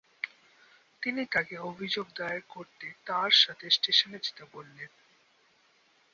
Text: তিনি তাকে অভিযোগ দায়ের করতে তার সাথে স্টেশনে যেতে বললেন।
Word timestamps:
তিনি 1.01 1.21
তাকে 1.25 1.55
অভিযোগ 1.69 2.05
দায়ের 2.15 2.43
করতে 2.49 2.85
তার 3.05 3.31
সাথে 3.33 3.65
স্টেশনে 3.69 4.17
যেতে 4.19 4.43
বললেন। 4.53 4.91